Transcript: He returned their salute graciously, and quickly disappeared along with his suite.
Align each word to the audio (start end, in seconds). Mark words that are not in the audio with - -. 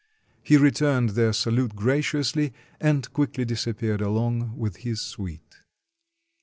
He 0.41 0.57
returned 0.57 1.09
their 1.11 1.31
salute 1.31 1.75
graciously, 1.75 2.53
and 2.79 3.13
quickly 3.13 3.45
disappeared 3.45 4.01
along 4.01 4.57
with 4.57 4.77
his 4.77 4.99
suite. 4.99 5.59